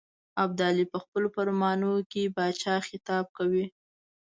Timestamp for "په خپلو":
0.91-1.27